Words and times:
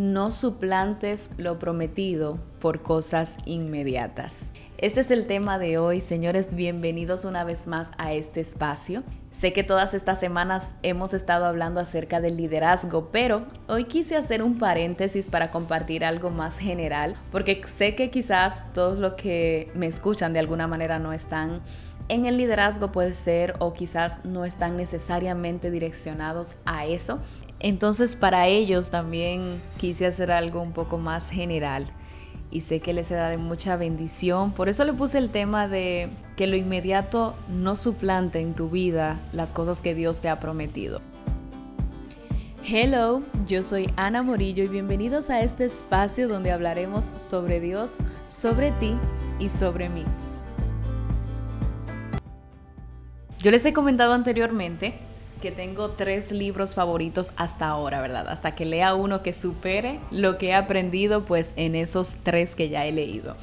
no 0.00 0.30
suplantes 0.30 1.32
lo 1.36 1.58
prometido 1.58 2.38
por 2.58 2.80
cosas 2.80 3.36
inmediatas. 3.44 4.50
Este 4.78 5.00
es 5.00 5.10
el 5.10 5.26
tema 5.26 5.58
de 5.58 5.76
hoy, 5.76 6.00
señores, 6.00 6.54
bienvenidos 6.54 7.26
una 7.26 7.44
vez 7.44 7.66
más 7.66 7.90
a 7.98 8.14
este 8.14 8.40
espacio. 8.40 9.02
Sé 9.30 9.52
que 9.52 9.62
todas 9.62 9.92
estas 9.92 10.18
semanas 10.18 10.74
hemos 10.82 11.12
estado 11.12 11.44
hablando 11.44 11.80
acerca 11.80 12.22
del 12.22 12.38
liderazgo, 12.38 13.10
pero 13.12 13.42
hoy 13.68 13.84
quise 13.84 14.16
hacer 14.16 14.42
un 14.42 14.56
paréntesis 14.56 15.28
para 15.28 15.50
compartir 15.50 16.02
algo 16.02 16.30
más 16.30 16.56
general, 16.56 17.14
porque 17.30 17.60
sé 17.66 17.94
que 17.94 18.10
quizás 18.10 18.72
todos 18.72 18.98
los 19.00 19.12
que 19.12 19.70
me 19.74 19.86
escuchan 19.86 20.32
de 20.32 20.38
alguna 20.38 20.66
manera 20.66 20.98
no 20.98 21.12
están 21.12 21.60
en 22.08 22.24
el 22.24 22.38
liderazgo 22.38 22.90
puede 22.90 23.12
ser 23.14 23.54
o 23.58 23.74
quizás 23.74 24.24
no 24.24 24.46
están 24.46 24.78
necesariamente 24.78 25.70
direccionados 25.70 26.56
a 26.64 26.86
eso. 26.86 27.20
Entonces 27.60 28.16
para 28.16 28.46
ellos 28.48 28.90
también 28.90 29.60
quise 29.78 30.06
hacer 30.06 30.30
algo 30.32 30.62
un 30.62 30.72
poco 30.72 30.96
más 30.96 31.30
general 31.30 31.84
y 32.50 32.62
sé 32.62 32.80
que 32.80 32.94
les 32.94 33.08
será 33.08 33.28
de 33.28 33.36
mucha 33.36 33.76
bendición. 33.76 34.52
Por 34.52 34.70
eso 34.70 34.84
le 34.84 34.94
puse 34.94 35.18
el 35.18 35.28
tema 35.28 35.68
de 35.68 36.08
que 36.36 36.46
lo 36.46 36.56
inmediato 36.56 37.36
no 37.48 37.76
suplante 37.76 38.40
en 38.40 38.54
tu 38.54 38.70
vida 38.70 39.20
las 39.32 39.52
cosas 39.52 39.82
que 39.82 39.94
Dios 39.94 40.20
te 40.20 40.30
ha 40.30 40.40
prometido. 40.40 41.00
Hello, 42.66 43.22
yo 43.46 43.62
soy 43.62 43.90
Ana 43.96 44.22
Morillo 44.22 44.64
y 44.64 44.68
bienvenidos 44.68 45.28
a 45.28 45.42
este 45.42 45.64
espacio 45.66 46.28
donde 46.28 46.52
hablaremos 46.52 47.04
sobre 47.04 47.60
Dios, 47.60 47.98
sobre 48.28 48.72
ti 48.72 48.96
y 49.38 49.50
sobre 49.50 49.88
mí. 49.90 50.04
Yo 53.38 53.50
les 53.50 53.64
he 53.64 53.72
comentado 53.72 54.12
anteriormente 54.12 55.09
que 55.40 55.50
tengo 55.50 55.90
tres 55.90 56.30
libros 56.32 56.74
favoritos 56.74 57.32
hasta 57.36 57.68
ahora, 57.68 58.00
¿verdad? 58.00 58.28
Hasta 58.28 58.54
que 58.54 58.64
lea 58.64 58.94
uno 58.94 59.22
que 59.22 59.32
supere 59.32 59.98
lo 60.10 60.38
que 60.38 60.48
he 60.48 60.54
aprendido 60.54 61.24
pues 61.24 61.52
en 61.56 61.74
esos 61.74 62.16
tres 62.22 62.54
que 62.54 62.68
ya 62.68 62.86
he 62.86 62.92
leído. 62.92 63.36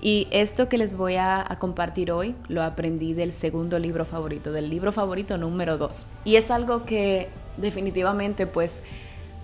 Y 0.00 0.28
esto 0.30 0.68
que 0.68 0.78
les 0.78 0.96
voy 0.96 1.16
a, 1.16 1.56
compartir 1.58 2.12
hoy 2.12 2.34
lo 2.48 2.62
aprendí 2.62 3.14
del 3.14 3.32
segundo 3.32 3.78
libro 3.78 4.04
favorito, 4.04 4.52
del 4.52 4.68
libro 4.68 4.92
favorito 4.92 5.38
número 5.38 5.78
dos. 5.78 6.06
Y 6.24 6.36
es 6.36 6.50
algo 6.50 6.84
que 6.84 7.28
definitivamente 7.56 8.46
pues 8.46 8.82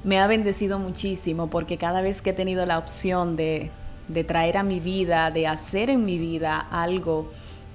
me 0.05 0.19
ha 0.19 0.27
bendecido 0.27 0.79
muchísimo 0.79 1.49
porque 1.49 1.79
cada 1.79 2.03
vez 2.03 2.21
que 2.21 2.31
he 2.31 2.34
tenido 2.34 2.67
la 2.67 2.79
opción 2.79 3.37
de, 3.37 3.71
de 4.09 4.25
traer 4.25 4.56
a 4.56 4.62
mi 4.62 4.81
vida, 4.81 5.31
de 5.31 5.47
hacer 5.47 5.91
en 5.91 6.05
mi 6.05 6.19
vida 6.19 6.59
algo 6.59 7.31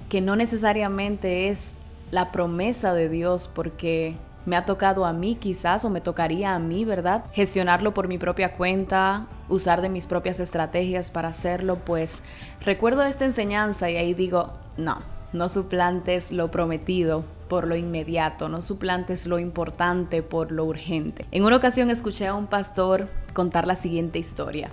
que 0.08 0.20
no 0.20 0.36
necesariamente 0.36 1.48
es 1.48 1.74
la 2.10 2.32
promesa 2.32 2.94
de 2.94 3.08
Dios 3.08 3.48
porque 3.52 4.16
me 4.46 4.56
ha 4.56 4.64
tocado 4.64 5.04
a 5.04 5.12
mí 5.12 5.34
quizás 5.36 5.84
o 5.84 5.90
me 5.90 6.00
tocaría 6.00 6.54
a 6.54 6.58
mí, 6.58 6.84
¿verdad? 6.84 7.24
Gestionarlo 7.32 7.92
por 7.92 8.08
mi 8.08 8.18
propia 8.18 8.54
cuenta, 8.54 9.26
usar 9.48 9.82
de 9.82 9.90
mis 9.90 10.06
propias 10.06 10.40
estrategias 10.40 11.10
para 11.10 11.28
hacerlo, 11.28 11.78
pues 11.84 12.22
recuerdo 12.60 13.02
esta 13.02 13.26
enseñanza 13.26 13.90
y 13.90 13.96
ahí 13.96 14.14
digo, 14.14 14.52
no, 14.76 15.02
no 15.32 15.48
suplantes 15.48 16.32
lo 16.32 16.50
prometido 16.50 17.24
por 17.48 17.66
lo 17.66 17.76
inmediato, 17.76 18.48
no 18.48 18.62
suplantes 18.62 19.26
lo 19.26 19.38
importante 19.38 20.22
por 20.22 20.50
lo 20.52 20.64
urgente. 20.64 21.26
En 21.30 21.44
una 21.44 21.56
ocasión 21.56 21.90
escuché 21.90 22.26
a 22.26 22.34
un 22.34 22.46
pastor 22.46 23.08
contar 23.34 23.66
la 23.66 23.76
siguiente 23.76 24.18
historia. 24.18 24.70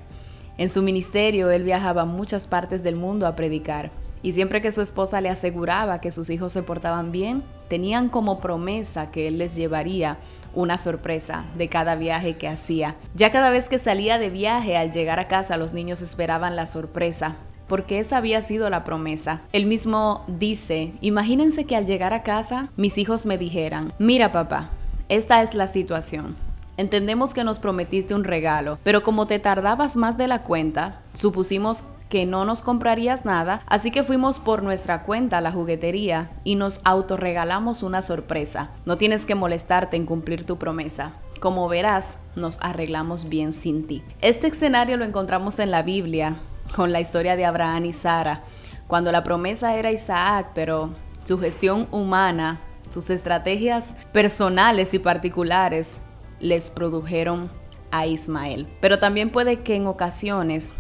En 0.58 0.69
su 0.69 0.81
ministerio 0.81 1.50
él 1.50 1.63
viajaba 1.63 2.03
a 2.03 2.06
muchas 2.06 2.47
partes 2.47 2.83
del 2.83 2.95
mundo 2.95 3.28
a 3.28 3.36
predicar 3.36 3.91
y 4.26 4.31
siempre 4.31 4.59
que 4.59 4.72
su 4.72 4.81
esposa 4.81 5.22
le 5.22 5.30
aseguraba 5.30 6.02
que 6.02 6.09
sus 6.09 6.31
hijos 6.31 6.52
se 6.52 6.64
portaban 6.64 7.12
bien, 7.12 7.44
tenían 7.68 8.09
como 8.09 8.40
promesa 8.40 9.12
que 9.12 9.28
él 9.28 9.38
les 9.38 9.56
llevaría 9.56 10.18
una 10.56 10.80
sorpresa 10.80 11.45
de 11.56 11.70
cada 11.70 11.94
viaje 11.94 12.36
que 12.36 12.48
hacía. 12.48 12.96
Ya 13.14 13.31
cada 13.31 13.52
vez 13.52 13.70
que 13.70 13.78
salía 13.78 14.18
de 14.18 14.31
viaje, 14.31 14.78
al 14.78 14.92
llegar 14.92 15.20
a 15.20 15.28
casa, 15.28 15.58
los 15.58 15.73
niños 15.73 16.02
esperaban 16.02 16.56
la 16.56 16.66
sorpresa, 16.66 17.36
porque 17.68 18.00
esa 18.00 18.18
había 18.18 18.42
sido 18.42 18.68
la 18.72 18.84
promesa. 18.84 19.42
Él 19.53 19.68
mismo 19.68 20.23
dice, 20.28 20.94
imagínense 21.02 21.66
que 21.66 21.75
al 21.75 21.86
llegar 21.86 22.12
a 22.12 22.24
casa 22.24 22.72
mis 22.78 22.97
hijos 22.97 23.28
me 23.28 23.38
dijeran, 23.38 23.94
mira 24.00 24.31
papá, 24.31 24.72
esta 25.07 25.44
es 25.44 25.53
la 25.53 25.68
situación. 25.68 26.36
Entendemos 26.78 27.36
que 27.36 27.44
nos 27.44 27.59
prometiste 27.59 28.16
un 28.16 28.24
regalo, 28.24 28.80
pero 28.84 29.03
como 29.03 29.28
te 29.28 29.38
tardabas 29.38 29.96
más 29.96 30.18
de 30.18 30.28
la 30.28 30.42
cuenta, 30.42 31.03
supusimos 31.13 31.84
que 32.10 32.26
no 32.26 32.46
nos 32.46 32.62
comprarías 32.62 33.26
nada, 33.26 33.62
así 33.66 33.92
que 33.92 34.04
fuimos 34.04 34.40
por 34.40 34.64
nuestra 34.64 35.04
cuenta 35.04 35.40
a 35.40 35.42
la 35.42 35.52
juguetería 35.52 36.32
y 36.44 36.56
nos 36.56 36.80
autorregalamos 36.84 37.84
una 37.84 38.02
sorpresa. 38.02 38.70
No 38.86 38.98
tienes 38.98 39.26
que 39.26 39.36
molestarte 39.36 39.98
en 39.98 40.06
cumplir 40.06 40.46
tu 40.46 40.58
promesa. 40.58 41.14
Como 41.40 41.68
verás, 41.68 42.18
nos 42.36 42.60
arreglamos 42.62 43.30
bien 43.30 43.54
sin 43.54 43.88
ti. 43.88 44.04
Este 44.22 44.48
escenario 44.48 44.98
lo 44.98 45.06
encontramos 45.06 45.60
en 45.60 45.72
la 45.72 45.84
Biblia, 45.84 46.36
con 46.76 46.92
la 46.92 47.02
historia 47.02 47.36
de 47.36 47.46
Abraham 47.46 47.86
y 47.86 47.94
Sara, 47.94 48.44
cuando 48.88 49.12
la 49.12 49.24
promesa 49.24 49.76
era 49.76 49.92
Isaac, 49.92 50.52
pero 50.54 50.92
su 51.24 51.40
gestión 51.40 51.88
humana, 51.92 52.62
sus 52.92 53.10
estrategias 53.10 53.96
personales 54.12 54.94
y 54.94 55.00
particulares 55.00 55.98
les 56.40 56.70
produjeron 56.70 57.50
a 57.92 58.06
Ismael. 58.06 58.68
Pero 58.80 59.00
también 59.00 59.32
puede 59.32 59.62
que 59.62 59.76
en 59.76 59.88
ocasiones 59.88 60.76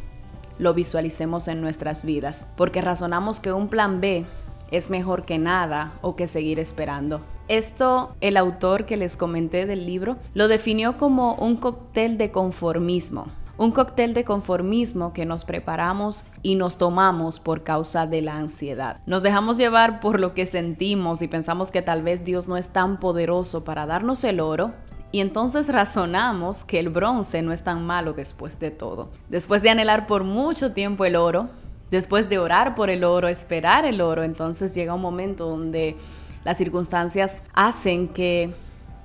lo 0.57 0.73
visualicemos 0.73 1.47
en 1.47 1.61
nuestras 1.61 2.03
vidas, 2.03 2.47
porque 2.55 2.81
razonamos 2.81 3.39
que 3.39 3.51
un 3.51 3.67
plan 3.67 4.01
B 4.01 4.25
es 4.71 4.89
mejor 4.89 5.25
que 5.25 5.37
nada 5.37 5.93
o 6.01 6.15
que 6.15 6.27
seguir 6.27 6.59
esperando. 6.59 7.21
Esto 7.47 8.15
el 8.21 8.37
autor 8.37 8.85
que 8.85 8.97
les 8.97 9.15
comenté 9.15 9.65
del 9.65 9.85
libro 9.85 10.17
lo 10.33 10.47
definió 10.47 10.97
como 10.97 11.35
un 11.35 11.57
cóctel 11.57 12.17
de 12.17 12.31
conformismo. 12.31 13.27
Un 13.57 13.71
cóctel 13.71 14.13
de 14.13 14.25
conformismo 14.25 15.13
que 15.13 15.25
nos 15.25 15.45
preparamos 15.45 16.25
y 16.41 16.55
nos 16.55 16.77
tomamos 16.77 17.39
por 17.39 17.63
causa 17.63 18.05
de 18.05 18.21
la 18.21 18.35
ansiedad. 18.35 18.97
Nos 19.05 19.23
dejamos 19.23 19.57
llevar 19.57 20.01
por 20.01 20.19
lo 20.19 20.33
que 20.33 20.45
sentimos 20.45 21.21
y 21.21 21.29
pensamos 21.29 21.71
que 21.71 21.81
tal 21.81 22.01
vez 22.01 22.25
Dios 22.25 22.49
no 22.49 22.57
es 22.57 22.69
tan 22.69 22.99
poderoso 22.99 23.63
para 23.63 23.85
darnos 23.85 24.25
el 24.25 24.41
oro 24.41 24.73
y 25.15 25.21
entonces 25.21 25.69
razonamos 25.69 26.65
que 26.65 26.77
el 26.77 26.89
bronce 26.89 27.41
no 27.41 27.53
es 27.53 27.63
tan 27.63 27.85
malo 27.85 28.11
después 28.11 28.59
de 28.59 28.69
todo. 28.69 29.07
Después 29.29 29.61
de 29.61 29.69
anhelar 29.69 30.07
por 30.07 30.25
mucho 30.25 30.73
tiempo 30.73 31.05
el 31.05 31.15
oro, 31.15 31.47
después 31.89 32.27
de 32.27 32.37
orar 32.37 32.75
por 32.75 32.89
el 32.89 33.05
oro, 33.05 33.29
esperar 33.29 33.85
el 33.85 34.01
oro, 34.01 34.23
entonces 34.23 34.75
llega 34.75 34.93
un 34.93 34.99
momento 34.99 35.47
donde 35.47 35.95
las 36.43 36.57
circunstancias 36.57 37.43
hacen 37.53 38.09
que 38.09 38.53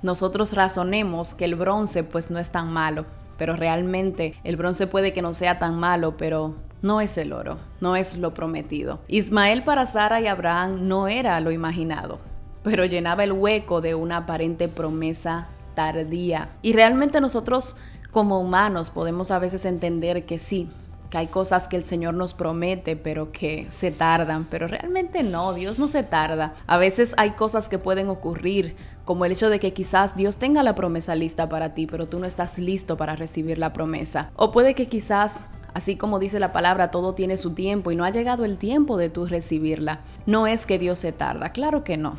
nosotros 0.01 0.51
razonemos 0.51 1.33
que 1.33 1.45
el 1.45 1.55
bronce 1.55 2.03
pues 2.03 2.29
no 2.29 2.39
es 2.39 2.51
tan 2.51 2.73
malo, 2.73 3.05
pero 3.37 3.55
realmente 3.55 4.35
el 4.43 4.57
bronce 4.57 4.87
puede 4.87 5.13
que 5.13 5.21
no 5.21 5.33
sea 5.33 5.59
tan 5.59 5.79
malo, 5.79 6.17
pero 6.17 6.55
no 6.81 6.99
es 6.99 7.17
el 7.17 7.31
oro, 7.31 7.57
no 7.79 7.95
es 7.95 8.17
lo 8.17 8.33
prometido. 8.33 8.99
Ismael 9.07 9.63
para 9.63 9.85
Sara 9.85 10.19
y 10.19 10.27
Abraham 10.27 10.89
no 10.89 11.07
era 11.07 11.39
lo 11.39 11.51
imaginado, 11.51 12.19
pero 12.63 12.83
llenaba 12.83 13.23
el 13.23 13.31
hueco 13.31 13.79
de 13.79 13.95
una 13.95 14.17
aparente 14.17 14.67
promesa 14.67 15.47
tardía. 15.73 16.49
Y 16.61 16.73
realmente 16.73 17.21
nosotros 17.21 17.77
como 18.11 18.39
humanos 18.39 18.89
podemos 18.89 19.31
a 19.31 19.39
veces 19.39 19.65
entender 19.65 20.25
que 20.25 20.37
sí, 20.37 20.69
que 21.09 21.17
hay 21.17 21.27
cosas 21.27 21.67
que 21.67 21.75
el 21.75 21.83
Señor 21.83 22.13
nos 22.13 22.33
promete, 22.33 22.95
pero 22.95 23.31
que 23.31 23.67
se 23.69 23.91
tardan, 23.91 24.45
pero 24.49 24.67
realmente 24.67 25.23
no, 25.23 25.53
Dios 25.53 25.77
no 25.77 25.87
se 25.87 26.03
tarda. 26.03 26.53
A 26.67 26.77
veces 26.77 27.13
hay 27.17 27.31
cosas 27.31 27.67
que 27.67 27.77
pueden 27.77 28.09
ocurrir, 28.09 28.75
como 29.03 29.25
el 29.25 29.33
hecho 29.33 29.49
de 29.49 29.59
que 29.59 29.73
quizás 29.73 30.15
Dios 30.15 30.37
tenga 30.37 30.63
la 30.63 30.73
promesa 30.73 31.15
lista 31.15 31.49
para 31.49 31.73
ti, 31.73 31.85
pero 31.85 32.07
tú 32.07 32.19
no 32.19 32.25
estás 32.25 32.57
listo 32.57 32.95
para 32.95 33.15
recibir 33.15 33.57
la 33.57 33.73
promesa. 33.73 34.31
O 34.35 34.51
puede 34.51 34.73
que 34.73 34.87
quizás 34.87 35.45
Así 35.73 35.95
como 35.95 36.19
dice 36.19 36.39
la 36.39 36.51
palabra, 36.51 36.91
todo 36.91 37.13
tiene 37.15 37.37
su 37.37 37.53
tiempo 37.53 37.91
y 37.91 37.95
no 37.95 38.03
ha 38.03 38.09
llegado 38.09 38.43
el 38.43 38.57
tiempo 38.57 38.97
de 38.97 39.09
tú 39.09 39.25
recibirla. 39.25 40.01
No 40.25 40.45
es 40.47 40.65
que 40.65 40.77
Dios 40.77 40.99
se 40.99 41.13
tarda, 41.13 41.51
claro 41.51 41.83
que 41.83 41.95
no. 41.95 42.17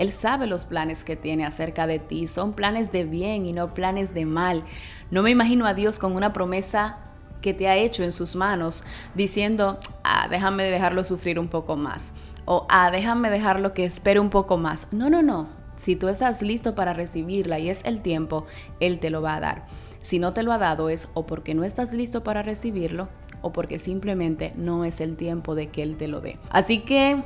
Él 0.00 0.12
sabe 0.12 0.46
los 0.46 0.64
planes 0.64 1.04
que 1.04 1.14
tiene 1.14 1.44
acerca 1.44 1.86
de 1.86 1.98
ti. 1.98 2.26
Son 2.26 2.54
planes 2.54 2.90
de 2.90 3.04
bien 3.04 3.44
y 3.44 3.52
no 3.52 3.74
planes 3.74 4.14
de 4.14 4.24
mal. 4.24 4.64
No 5.10 5.20
me 5.22 5.28
imagino 5.28 5.66
a 5.66 5.74
Dios 5.74 5.98
con 5.98 6.16
una 6.16 6.32
promesa 6.32 6.96
que 7.42 7.52
te 7.52 7.68
ha 7.68 7.76
hecho 7.76 8.02
en 8.02 8.12
sus 8.12 8.34
manos 8.34 8.84
diciendo, 9.14 9.78
ah, 10.02 10.26
déjame 10.30 10.64
dejarlo 10.64 11.04
sufrir 11.04 11.38
un 11.38 11.48
poco 11.48 11.76
más. 11.76 12.14
O, 12.46 12.66
ah, 12.70 12.90
déjame 12.90 13.28
dejarlo 13.28 13.74
que 13.74 13.84
espere 13.84 14.20
un 14.20 14.30
poco 14.30 14.56
más. 14.56 14.90
No, 14.90 15.10
no, 15.10 15.20
no. 15.20 15.48
Si 15.76 15.96
tú 15.96 16.08
estás 16.08 16.40
listo 16.40 16.74
para 16.74 16.94
recibirla 16.94 17.58
y 17.58 17.68
es 17.68 17.84
el 17.84 18.00
tiempo, 18.00 18.46
Él 18.80 19.00
te 19.00 19.10
lo 19.10 19.20
va 19.20 19.36
a 19.36 19.40
dar. 19.40 19.66
Si 20.00 20.18
no 20.18 20.32
te 20.32 20.42
lo 20.42 20.52
ha 20.52 20.58
dado 20.58 20.88
es 20.88 21.08
o 21.12 21.26
porque 21.26 21.54
no 21.54 21.62
estás 21.62 21.92
listo 21.92 22.24
para 22.24 22.42
recibirlo 22.42 23.10
o 23.42 23.52
porque 23.52 23.78
simplemente 23.78 24.54
no 24.56 24.86
es 24.86 25.02
el 25.02 25.16
tiempo 25.16 25.54
de 25.54 25.68
que 25.68 25.82
Él 25.82 25.98
te 25.98 26.08
lo 26.08 26.22
dé. 26.22 26.38
Así 26.48 26.78
que 26.78 27.22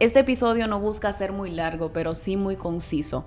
este 0.00 0.20
episodio 0.20 0.66
no 0.66 0.80
busca 0.80 1.12
ser 1.12 1.32
muy 1.32 1.50
largo, 1.50 1.92
pero 1.92 2.14
sí 2.14 2.36
muy 2.36 2.56
conciso. 2.56 3.24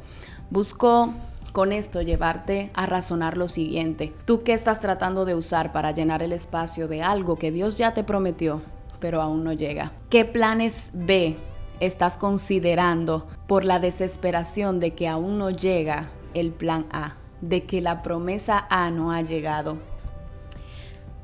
Busco 0.50 1.14
con 1.54 1.72
esto 1.72 2.02
llevarte 2.02 2.72
a 2.74 2.86
razonar 2.86 3.38
lo 3.38 3.48
siguiente. 3.48 4.14
¿Tú 4.26 4.44
qué 4.44 4.54
estás 4.54 4.80
tratando 4.80 5.26
de 5.26 5.34
usar 5.34 5.72
para 5.72 5.92
llenar 5.92 6.22
el 6.22 6.34
espacio 6.34 6.88
de 6.88 7.02
algo 7.02 7.38
que 7.38 7.52
Dios 7.52 7.78
ya 7.78 7.94
te 7.94 8.04
prometió, 8.04 8.62
pero 9.00 9.22
aún 9.22 9.44
no 9.44 9.54
llega? 9.54 9.94
¿Qué 10.10 10.26
planes 10.26 10.92
B 10.94 11.38
estás 11.80 12.18
considerando 12.18 13.28
por 13.48 13.64
la 13.64 13.80
desesperación 13.80 14.80
de 14.80 14.94
que 14.94 15.08
aún 15.08 15.38
no 15.38 15.50
llega 15.50 16.10
el 16.34 16.52
plan 16.52 16.86
A? 16.92 17.16
De 17.40 17.64
que 17.64 17.82
la 17.82 18.04
promesa 18.04 18.68
A 18.70 18.92
no 18.92 19.12
ha 19.12 19.22
llegado. 19.22 19.78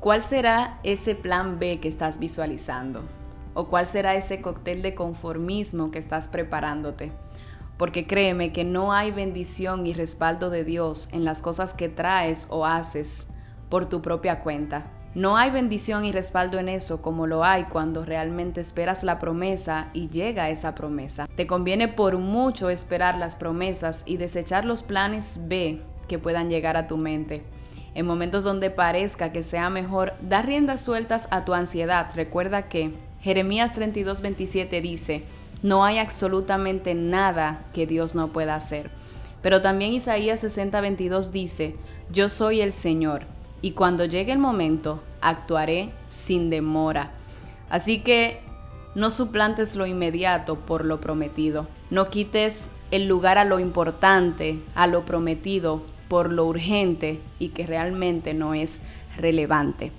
¿Cuál 0.00 0.22
será 0.22 0.78
ese 0.84 1.14
plan 1.14 1.58
B 1.58 1.80
que 1.80 1.88
estás 1.88 2.18
visualizando? 2.18 3.02
¿O 3.54 3.68
cuál 3.68 3.86
será 3.86 4.14
ese 4.16 4.40
cóctel 4.40 4.82
de 4.82 4.94
conformismo 4.94 5.90
que 5.90 5.98
estás 5.98 6.28
preparándote? 6.28 7.12
Porque 7.76 8.06
créeme 8.06 8.52
que 8.52 8.64
no 8.64 8.92
hay 8.92 9.10
bendición 9.10 9.86
y 9.86 9.94
respaldo 9.94 10.50
de 10.50 10.64
Dios 10.64 11.08
en 11.12 11.24
las 11.24 11.40
cosas 11.40 11.72
que 11.72 11.88
traes 11.88 12.48
o 12.50 12.66
haces 12.66 13.30
por 13.68 13.86
tu 13.86 14.02
propia 14.02 14.40
cuenta. 14.40 14.84
No 15.14 15.36
hay 15.36 15.52
bendición 15.52 16.04
y 16.04 16.10
respaldo 16.10 16.58
en 16.58 16.68
eso 16.68 17.00
como 17.00 17.28
lo 17.28 17.44
hay 17.44 17.64
cuando 17.64 18.04
realmente 18.04 18.60
esperas 18.60 19.04
la 19.04 19.20
promesa 19.20 19.88
y 19.92 20.08
llega 20.08 20.50
esa 20.50 20.74
promesa. 20.74 21.28
Te 21.36 21.46
conviene 21.46 21.86
por 21.86 22.18
mucho 22.18 22.68
esperar 22.68 23.16
las 23.16 23.36
promesas 23.36 24.02
y 24.06 24.16
desechar 24.16 24.64
los 24.64 24.82
planes 24.82 25.42
B 25.46 25.80
que 26.08 26.18
puedan 26.18 26.50
llegar 26.50 26.76
a 26.76 26.88
tu 26.88 26.96
mente. 26.96 27.44
En 27.94 28.06
momentos 28.06 28.42
donde 28.42 28.70
parezca 28.70 29.30
que 29.30 29.44
sea 29.44 29.70
mejor, 29.70 30.14
dar 30.20 30.46
riendas 30.46 30.84
sueltas 30.84 31.28
a 31.30 31.44
tu 31.44 31.54
ansiedad. 31.54 32.10
Recuerda 32.16 32.68
que 32.68 32.92
Jeremías 33.24 33.74
32:27 33.74 34.82
dice, 34.82 35.24
no 35.62 35.82
hay 35.82 35.96
absolutamente 35.96 36.94
nada 36.94 37.64
que 37.72 37.86
Dios 37.86 38.14
no 38.14 38.28
pueda 38.28 38.54
hacer. 38.54 38.90
Pero 39.40 39.62
también 39.62 39.94
Isaías 39.94 40.44
60:22 40.44 41.30
dice, 41.30 41.72
yo 42.12 42.28
soy 42.28 42.60
el 42.60 42.70
Señor 42.70 43.22
y 43.62 43.70
cuando 43.70 44.04
llegue 44.04 44.32
el 44.32 44.38
momento 44.38 45.02
actuaré 45.22 45.88
sin 46.06 46.50
demora. 46.50 47.12
Así 47.70 48.00
que 48.00 48.40
no 48.94 49.10
suplantes 49.10 49.74
lo 49.74 49.86
inmediato 49.86 50.56
por 50.56 50.84
lo 50.84 51.00
prometido. 51.00 51.66
No 51.88 52.10
quites 52.10 52.72
el 52.90 53.08
lugar 53.08 53.38
a 53.38 53.46
lo 53.46 53.58
importante, 53.58 54.60
a 54.74 54.86
lo 54.86 55.06
prometido, 55.06 55.82
por 56.08 56.30
lo 56.30 56.44
urgente 56.44 57.20
y 57.38 57.48
que 57.48 57.66
realmente 57.66 58.34
no 58.34 58.52
es 58.52 58.82
relevante. 59.16 59.92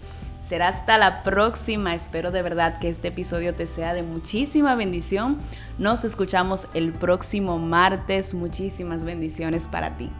Será 0.45 0.67
hasta 0.67 0.99
la 0.99 1.23
próxima. 1.23 1.95
Espero 1.95 2.29
de 2.29 2.43
verdad 2.43 2.77
que 2.77 2.87
este 2.87 3.07
episodio 3.07 3.55
te 3.55 3.65
sea 3.65 3.95
de 3.95 4.03
muchísima 4.03 4.75
bendición. 4.75 5.39
Nos 5.79 6.03
escuchamos 6.03 6.67
el 6.75 6.93
próximo 6.93 7.57
martes. 7.57 8.35
Muchísimas 8.35 9.03
bendiciones 9.03 9.67
para 9.67 9.97
ti. 9.97 10.11